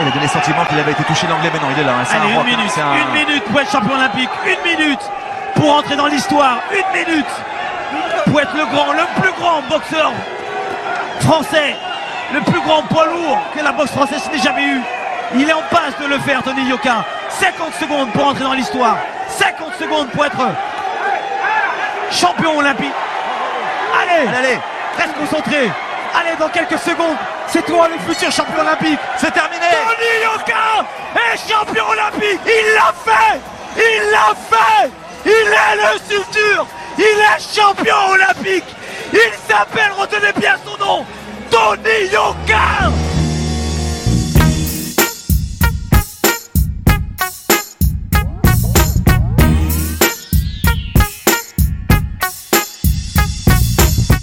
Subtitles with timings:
[0.00, 1.92] Il a donné le sentiment qu'il avait été touché l'anglais, mais non, il est là.
[2.00, 4.76] hein, c'est Allez, un une rock, minute, un- une minute pour être champion olympique, une
[4.78, 5.00] minute
[5.56, 7.26] pour entrer dans l'histoire, une minute
[8.26, 10.12] pour être le grand, le plus grand boxeur
[11.20, 11.74] français,
[12.32, 14.80] le plus grand poids lourd que la boxe française n'ait jamais eu.
[15.34, 17.04] Il est en passe de le faire, Tony Yoka.
[17.30, 18.96] 50 secondes pour entrer dans l'histoire.
[19.28, 20.36] 50 secondes pour être
[22.10, 22.92] champion olympique.
[24.00, 24.58] Allez, Allez, allez,
[24.96, 25.70] reste concentré.
[26.14, 27.16] Allez, dans quelques secondes,
[27.50, 28.98] c'est toi le futur champion olympique.
[29.16, 29.66] c'est terminé.
[29.70, 32.40] Tony Yoka est champion olympique.
[32.46, 33.40] Il l'a fait.
[33.76, 34.90] Il l'a fait.
[35.24, 36.66] Il est le futur.
[36.98, 38.64] Il est champion olympique.
[39.12, 41.04] Il s'appelle, retenez bien son nom,
[41.50, 42.92] Tony Yoka.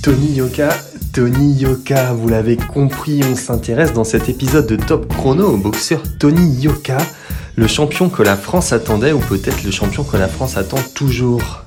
[0.04, 0.70] Tony Yoka,
[1.16, 6.02] Tony Yoka, vous l'avez compris, on s'intéresse dans cet épisode de Top Chrono au boxeur
[6.20, 6.98] Tony Yoka,
[7.56, 11.64] le champion que la France attendait ou peut-être le champion que la France attend toujours.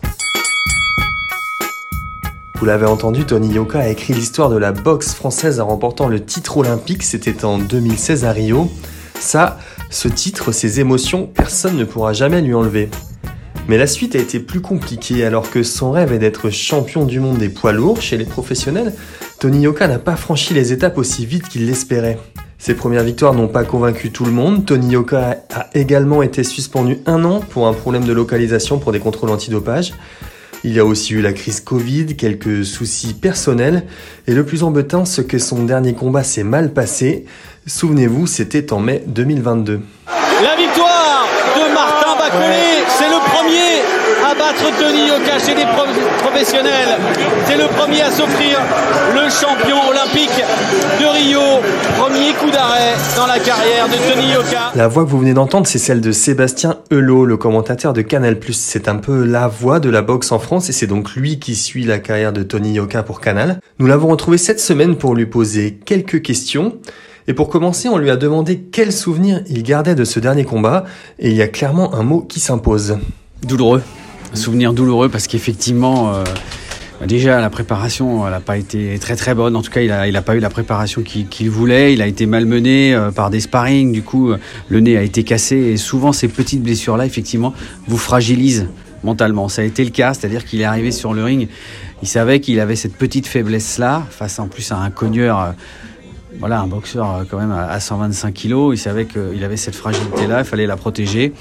[2.56, 6.22] Vous l'avez entendu, Tony Yoka a écrit l'histoire de la boxe française en remportant le
[6.22, 8.70] titre olympique, c'était en 2016 à Rio.
[9.18, 9.56] Ça,
[9.88, 12.90] ce titre, ces émotions, personne ne pourra jamais lui enlever.
[13.66, 17.18] Mais la suite a été plus compliquée alors que son rêve est d'être champion du
[17.18, 18.92] monde des poids lourds chez les professionnels.
[19.40, 22.18] Tony Yoka n'a pas franchi les étapes aussi vite qu'il l'espérait.
[22.58, 24.66] Ses premières victoires n'ont pas convaincu tout le monde.
[24.66, 28.98] Tony Yoka a également été suspendu un an pour un problème de localisation pour des
[28.98, 29.94] contrôles antidopage.
[30.64, 33.84] Il y a aussi eu la crise Covid, quelques soucis personnels,
[34.26, 37.24] et le plus embêtant, c'est que son dernier combat s'est mal passé.
[37.64, 39.80] Souvenez-vous, c'était en mai 2022.
[40.42, 45.86] La victoire de Martin Bacolé, c'est le premier à battre Tony Yoka chez les pro-
[46.22, 46.98] professionnels.
[47.46, 48.58] C'est le premier à s'offrir
[49.14, 50.42] le champion olympique
[51.00, 51.40] de Rio.
[51.98, 54.72] Premier coup d'arrêt dans la carrière de Tony Yoka.
[54.74, 58.36] La voix que vous venez d'entendre, c'est celle de Sébastien Helot, le commentateur de Canal+.
[58.52, 61.54] C'est un peu la voix de la boxe en France et c'est donc lui qui
[61.54, 63.60] suit la carrière de Tony Yoka pour Canal.
[63.78, 66.74] Nous l'avons retrouvé cette semaine pour lui poser quelques questions.
[67.26, 70.84] Et pour commencer, on lui a demandé quel souvenir il gardait de ce dernier combat
[71.18, 72.96] et il y a clairement un mot qui s'impose.
[73.42, 73.82] douloureux.
[74.34, 76.24] Souvenir douloureux parce qu'effectivement, euh,
[77.00, 79.56] bah déjà la préparation, n'a pas été très très bonne.
[79.56, 81.94] En tout cas, il n'a pas eu la préparation qu'il voulait.
[81.94, 83.90] Il a été malmené euh, par des sparring.
[83.92, 85.56] Du coup, euh, le nez a été cassé.
[85.56, 87.54] Et souvent, ces petites blessures-là, effectivement,
[87.86, 88.68] vous fragilisent
[89.02, 89.48] mentalement.
[89.48, 91.48] Ça a été le cas, c'est-à-dire qu'il est arrivé sur le ring.
[92.02, 95.54] Il savait qu'il avait cette petite faiblesse-là, face en plus à un cogneur.
[96.38, 98.76] voilà, un boxeur quand même à 125 kilos.
[98.76, 101.32] Il savait qu'il avait cette fragilité-là, il fallait la protéger.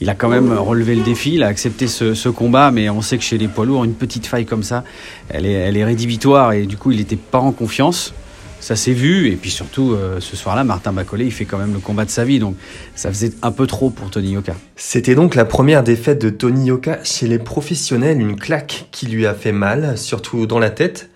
[0.00, 3.02] Il a quand même relevé le défi, il a accepté ce, ce combat, mais on
[3.02, 4.84] sait que chez les poids lourds, une petite faille comme ça,
[5.28, 8.14] elle est, elle est rédhibitoire et du coup, il n'était pas en confiance.
[8.60, 11.72] Ça s'est vu, et puis surtout, euh, ce soir-là, Martin Bacolé, il fait quand même
[11.72, 12.56] le combat de sa vie, donc
[12.96, 14.54] ça faisait un peu trop pour Tony Yoka.
[14.74, 19.26] C'était donc la première défaite de Tony Yoka chez les professionnels, une claque qui lui
[19.26, 21.08] a fait mal, surtout dans la tête.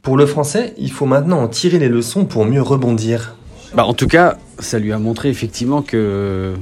[0.00, 3.36] Pour le français, il faut maintenant en tirer les leçons pour mieux rebondir.
[3.74, 6.54] Bah, en tout cas, ça lui a montré effectivement que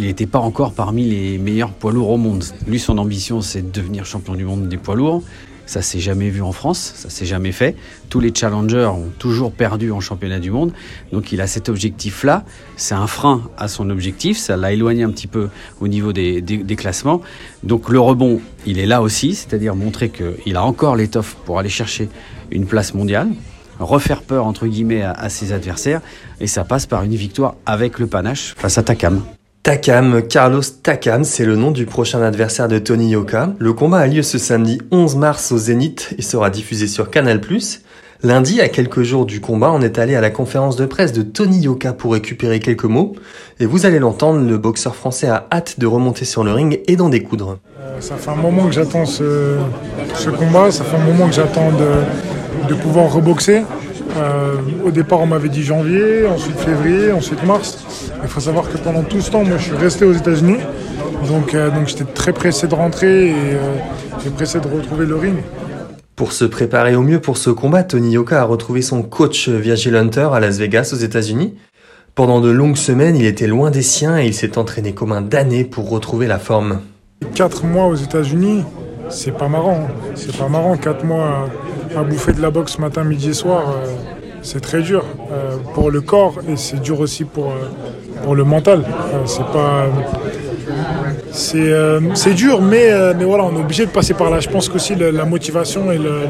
[0.00, 2.42] il n'était pas encore parmi les meilleurs poids lourds au monde.
[2.66, 5.22] Lui, son ambition, c'est de devenir champion du monde des poids lourds.
[5.66, 7.76] Ça s'est jamais vu en France, ça s'est jamais fait.
[8.08, 10.72] Tous les challengers ont toujours perdu en championnat du monde.
[11.12, 12.44] Donc il a cet objectif-là.
[12.76, 14.38] C'est un frein à son objectif.
[14.38, 15.48] Ça l'a éloigné un petit peu
[15.80, 16.42] au niveau des,
[16.78, 17.20] classements.
[17.62, 21.68] Donc le rebond, il est là aussi, c'est-à-dire montrer qu'il a encore l'étoffe pour aller
[21.68, 22.08] chercher
[22.50, 23.28] une place mondiale
[23.78, 26.02] refaire peur entre guillemets à, à ses adversaires
[26.38, 29.22] et ça passe par une victoire avec le panache face à Takam.
[29.62, 33.50] Takam, Carlos Takam, c'est le nom du prochain adversaire de Tony Yoka.
[33.58, 37.42] Le combat a lieu ce samedi 11 mars au Zénith et sera diffusé sur Canal+.
[38.22, 41.20] Lundi, à quelques jours du combat, on est allé à la conférence de presse de
[41.20, 43.14] Tony Yoka pour récupérer quelques mots.
[43.60, 46.96] Et vous allez l'entendre, le boxeur français a hâte de remonter sur le ring et
[46.96, 47.58] d'en découdre.
[48.00, 49.58] Ça fait un moment que j'attends ce,
[50.38, 53.62] combat, ça fait un moment que j'attends de, de pouvoir reboxer.
[54.16, 54.54] Euh,
[54.84, 57.79] au départ, on m'avait dit janvier, ensuite février, ensuite mars.
[58.22, 60.58] Il faut savoir que pendant tout ce temps, moi, je suis resté aux États-Unis.
[61.28, 65.36] Donc, euh, donc j'étais très pressé de rentrer et euh, pressé de retrouver le ring.
[66.16, 69.96] Pour se préparer au mieux pour ce combat, Tony Yoka a retrouvé son coach Virgil
[69.96, 71.56] Hunter à Las Vegas aux États-Unis.
[72.14, 75.22] Pendant de longues semaines, il était loin des siens et il s'est entraîné comme un
[75.22, 76.80] damné pour retrouver la forme.
[77.34, 78.64] Quatre mois aux États-Unis,
[79.08, 79.88] c'est pas marrant.
[80.14, 80.76] C'est pas marrant.
[80.76, 81.48] Quatre mois
[81.96, 83.86] à, à bouffer de la boxe matin, midi et soir, euh,
[84.42, 87.68] c'est très dur euh, pour le corps et c'est dur aussi pour, euh,
[88.24, 88.84] pour le mental.
[88.88, 89.86] Euh, c'est pas.
[91.32, 91.72] C'est
[92.14, 94.40] c'est dur, mais, mais voilà, on est obligé de passer par là.
[94.40, 96.22] Je pense qu'aussi le- la motivation et le-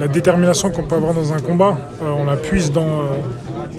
[0.00, 3.02] la détermination qu'on peut avoir dans un combat, on la puise dans,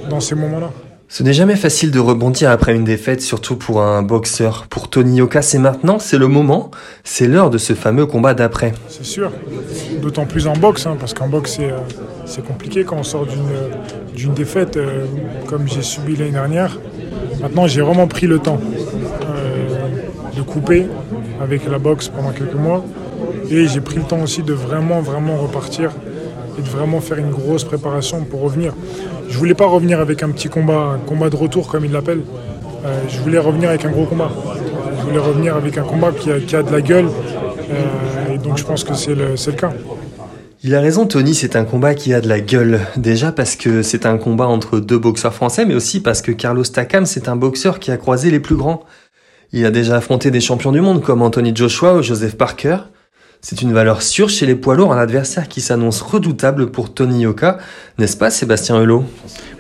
[0.10, 0.70] dans ces moments-là.
[1.12, 4.68] Ce n'est jamais facile de rebondir après une défaite, surtout pour un boxeur.
[4.70, 6.70] Pour Tony Yoka, c'est maintenant, c'est le moment,
[7.04, 8.74] c'est l'heure de ce fameux combat d'après.
[8.90, 9.32] C'est sûr,
[10.04, 11.78] d'autant plus en boxe, hein, parce qu'en boxe c'est, euh,
[12.30, 15.06] c'est compliqué quand on sort d'une, défaite euh,
[15.48, 16.78] comme j'ai subi l'année dernière.
[17.42, 18.60] Maintenant j'ai vraiment pris le temps
[19.24, 20.86] euh, de couper
[21.42, 22.86] avec la boxe pendant quelques mois
[23.50, 25.92] et j'ai pris le temps aussi de vraiment vraiment repartir
[26.58, 28.74] et de vraiment faire une grosse préparation pour revenir.
[29.28, 32.22] Je voulais pas revenir avec un petit combat, un combat de retour comme il l'appelle.
[32.86, 34.30] Euh, je voulais revenir avec un gros combat.
[35.00, 37.10] Je voulais revenir avec un combat qui a, de la gueule.
[38.32, 39.72] Et donc je pense que c'est le, c'est le cas.
[40.62, 42.82] Il a raison, Tony, c'est un combat qui a de la gueule.
[42.98, 46.66] Déjà parce que c'est un combat entre deux boxeurs français, mais aussi parce que Carlos
[46.66, 48.84] Takam, c'est un boxeur qui a croisé les plus grands.
[49.54, 52.80] Il a déjà affronté des champions du monde comme Anthony Joshua ou Joseph Parker.
[53.40, 57.22] C'est une valeur sûre chez les poids lourds, un adversaire qui s'annonce redoutable pour Tony
[57.22, 57.58] Yoka,
[57.98, 59.06] n'est-ce pas Sébastien Hulot?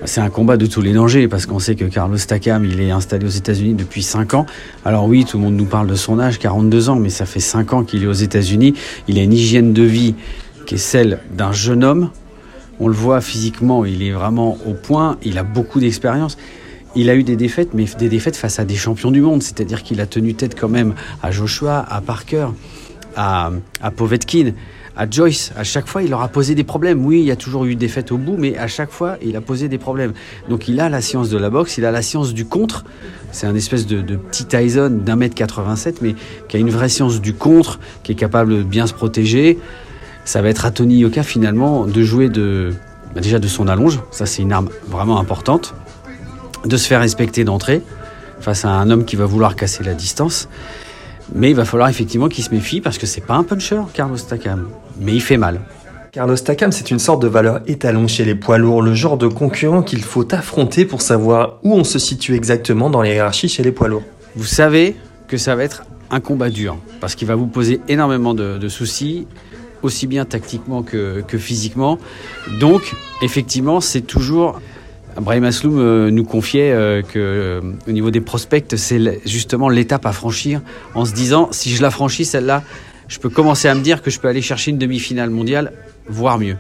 [0.04, 2.92] C'est un combat de tous les dangers parce qu'on sait que Carlos Takam, il est
[2.92, 4.46] installé aux États-Unis depuis 5 ans.
[4.84, 7.40] Alors oui, tout le monde nous parle de son âge, 42 ans, mais ça fait
[7.40, 8.74] 5 ans qu'il est aux États-Unis.
[9.08, 10.16] Il a une hygiène de vie
[10.70, 12.12] qui est celle d'un jeune homme.
[12.80, 16.38] On le voit physiquement, il est vraiment au point, il a beaucoup d'expérience.
[16.96, 19.82] Il a eu des défaites, mais des défaites face à des champions du monde, c'est-à-dire
[19.82, 20.94] qu'il a tenu tête quand même
[21.24, 22.50] à Joshua, à Parker
[23.16, 23.50] à,
[23.82, 24.52] à Povetkin,
[24.96, 27.04] à Joyce, à chaque fois, il leur a posé des problèmes.
[27.04, 29.36] Oui, il y a toujours eu des défaites au bout, mais à chaque fois, il
[29.36, 30.14] a posé des problèmes.
[30.50, 32.86] Donc il a la science de la boxe, il a la science du contre.
[33.32, 36.14] C'est un espèce de, de petit Tyson d'un mètre 87, mais
[36.48, 39.58] qui a une vraie science du contre, qui est capable de bien se protéger.
[40.30, 42.76] Ça va être à Tony Yoka finalement de jouer de,
[43.16, 45.74] bah, déjà de son allonge, ça c'est une arme vraiment importante,
[46.66, 47.82] de se faire respecter d'entrée
[48.40, 50.48] face à un homme qui va vouloir casser la distance.
[51.34, 54.20] Mais il va falloir effectivement qu'il se méfie parce que c'est pas un puncher, Carlos
[54.20, 54.68] Takam.
[55.00, 55.62] Mais il fait mal.
[56.12, 59.28] Carlos Takam, c'est une sorte de valeur étalon chez les poids lourds, le genre de
[59.28, 63.64] concurrent qu'il faut affronter pour savoir où on se situe exactement dans les hiérarchies chez
[63.64, 64.04] les poids lourds.
[64.36, 64.96] Vous savez
[65.28, 68.70] que ça va être un combat dur parce qu'il va vous poser énormément de, de
[68.70, 69.26] soucis
[69.82, 72.00] aussi bien tactiquement que, que physiquement.
[72.60, 74.60] Donc, effectivement, c'est toujours
[75.18, 80.06] Brahim Asloum euh, nous confiait euh, que euh, au niveau des prospects, c'est justement l'étape
[80.06, 80.62] à franchir
[80.96, 82.64] en se disant si je la franchis celle-là,
[83.08, 85.74] je peux commencer à me dire que je peux aller chercher une demi-finale mondiale,
[86.08, 86.58] voire mieux.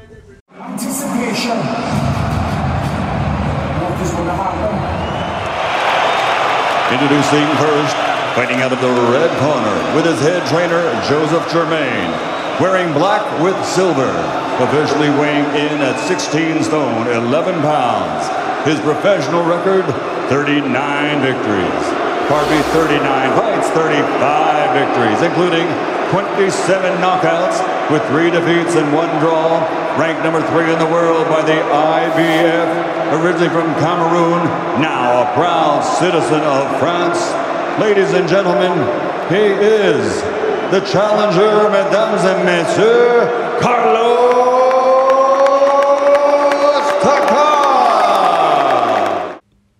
[6.91, 7.95] Introducing first,
[8.35, 12.09] fighting out of the red corner with his head trainer Joseph Germain,
[12.59, 14.11] wearing black with silver,
[14.59, 18.27] officially weighing in at 16 stone, 11 pounds.
[18.67, 19.87] His professional record,
[20.27, 22.09] 39 victories.
[22.29, 23.01] Me, 39
[23.39, 25.65] fights, 35 victories, including
[26.11, 27.57] 27 knockouts
[27.89, 29.57] with three defeats and one draw.
[29.97, 34.45] Ranked number three in the world by the IBF, originally from Cameroon,
[34.79, 37.17] now a proud citizen of France.
[37.81, 38.77] Ladies and gentlemen,
[39.29, 40.21] he is
[40.71, 43.27] the challenger, mesdames et messieurs,
[43.59, 43.99] Carlos
[47.01, 47.39] Takam.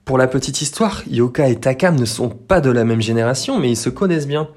[0.06, 3.70] Pour la petite histoire, Yoka et Takam ne sont pas de la même génération, mais
[3.70, 4.48] ils se connaissent bien.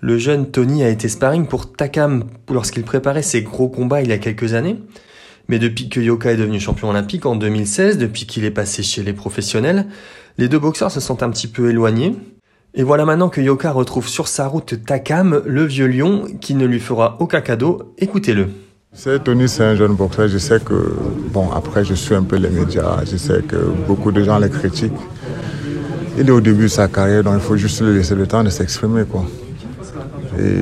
[0.00, 4.12] Le jeune Tony a été sparring pour Takam lorsqu'il préparait ses gros combats il y
[4.12, 4.78] a quelques années.
[5.48, 9.02] Mais depuis que Yoka est devenu champion olympique en 2016, depuis qu'il est passé chez
[9.02, 9.86] les professionnels,
[10.38, 12.16] les deux boxeurs se sont un petit peu éloignés.
[12.72, 16.66] Et voilà maintenant que Yoka retrouve sur sa route Takam, le vieux lion, qui ne
[16.66, 17.94] lui fera aucun cadeau.
[17.98, 18.48] Écoutez-le.
[18.92, 20.28] C'est Tony, c'est un jeune boxeur.
[20.28, 20.94] Je sais que,
[21.32, 23.04] bon, après, je suis un peu les médias.
[23.10, 23.56] Je sais que
[23.88, 24.92] beaucoup de gens les critiquent.
[26.16, 28.44] Il est au début de sa carrière, donc il faut juste lui laisser le temps
[28.44, 29.24] de s'exprimer, quoi.
[30.38, 30.58] Et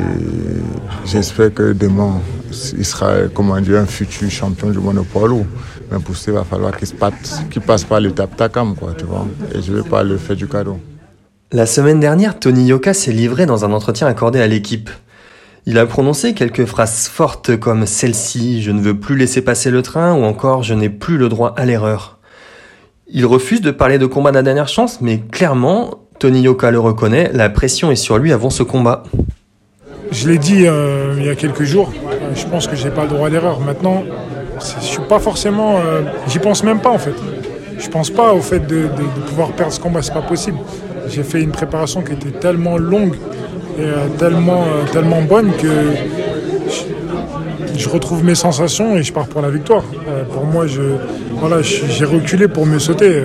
[1.05, 2.21] j'espère que demain,
[2.77, 5.47] il sera, comment dire, un futur champion du lourd.
[5.91, 9.05] Mais pour ça, il va falloir qu'il passe, qu'il passe par l'étape Takam, quoi, tu
[9.05, 9.27] vois.
[9.55, 10.79] Et je ne vais pas le faire du cadeau.
[11.51, 14.91] La semaine dernière, Tony Yoka s'est livré dans un entretien accordé à l'équipe.
[15.65, 19.81] Il a prononcé quelques phrases fortes comme celle-ci, je ne veux plus laisser passer le
[19.83, 22.19] train, ou encore je n'ai plus le droit à l'erreur.
[23.11, 26.81] Il refuse de parler de combat de la dernière chance, mais clairement, Tony Yoka le
[26.81, 29.05] reconnaît, la pression est sur lui avant ce combat.
[30.11, 33.03] Je l'ai dit euh, il y a quelques jours, euh, je pense que j'ai pas
[33.05, 33.61] le droit à l'erreur.
[33.61, 34.05] Maintenant,
[34.81, 35.79] je suis pas forcément.
[35.79, 37.15] euh, J'y pense même pas en fait.
[37.79, 38.89] Je pense pas au fait de,
[39.29, 40.59] pouvoir perdre ce combat, c'est pas possible.
[41.09, 43.15] J'ai fait une préparation qui était tellement longue
[43.79, 45.69] et euh, tellement, euh, tellement bonne que
[47.77, 49.85] je, retrouve mes sensations et je pars pour la victoire.
[50.09, 50.67] Euh, pour moi,
[51.37, 53.23] voilà, j'ai reculé pour me sauter.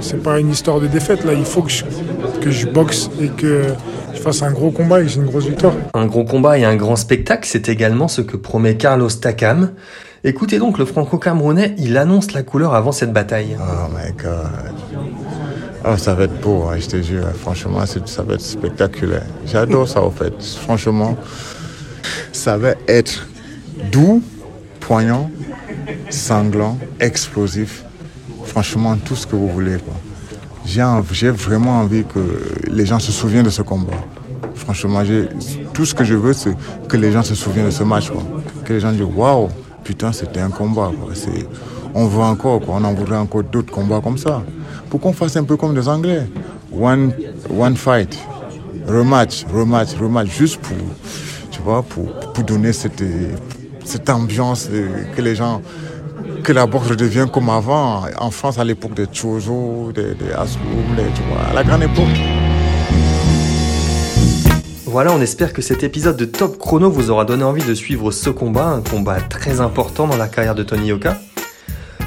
[0.00, 1.32] C'est pas une histoire de défaite là.
[1.32, 1.84] Il faut que je,
[2.40, 3.62] que je boxe et que
[4.12, 5.74] je fasse un gros combat et que j'ai une grosse victoire.
[5.94, 9.70] Un gros combat et un grand spectacle, c'est également ce que promet Carlos Takam.
[10.24, 13.56] Écoutez donc le franco-camerounais, il annonce la couleur avant cette bataille.
[13.58, 14.74] Oh my God.
[15.84, 17.26] Oh, ça va être beau, hein, je te jure.
[17.40, 19.26] Franchement, ça va être spectaculaire.
[19.44, 20.32] J'adore ça, au fait.
[20.40, 21.16] Franchement,
[22.32, 23.26] ça va être
[23.90, 24.22] doux,
[24.78, 25.28] poignant,
[26.08, 27.82] sanglant, explosif.
[28.44, 29.78] Franchement, tout ce que vous voulez.
[30.64, 32.20] J'ai vraiment envie que
[32.70, 33.98] les gens se souviennent de ce combat.
[34.54, 35.02] Franchement,
[35.72, 36.54] tout ce que je veux, c'est
[36.88, 38.12] que les gens se souviennent de ce match.
[38.64, 39.48] Que les gens disent Waouh,
[39.84, 40.90] putain, c'était un combat.
[41.94, 44.42] On veut encore, on en voudrait encore d'autres combats comme ça
[44.88, 46.26] pour qu'on fasse un peu comme les Anglais.
[46.72, 47.12] One,
[47.50, 48.18] one fight,
[48.86, 50.76] rematch, rematch, rematch, juste pour,
[51.50, 53.02] tu vois, pour, pour donner cette,
[53.84, 54.70] cette ambiance
[55.14, 55.60] que les gens,
[56.42, 60.32] que la boxe redevient comme avant, en France à l'époque des Chozo, des, des
[61.14, 62.41] tu vois, à la grande époque.
[64.92, 68.10] Voilà, on espère que cet épisode de Top Chrono vous aura donné envie de suivre
[68.10, 71.18] ce combat, un combat très important dans la carrière de Tony Yoka.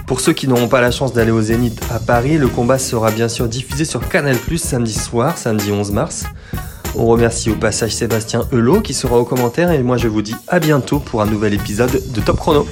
[0.06, 3.10] Pour ceux qui n'auront pas la chance d'aller au Zénith à Paris, le combat sera
[3.10, 6.26] bien sûr diffusé sur Canal samedi soir, samedi 11 mars.
[6.96, 10.36] On remercie au passage Sébastien Helot qui sera au commentaire et moi je vous dis
[10.48, 12.68] à bientôt pour un nouvel épisode de Top Chrono.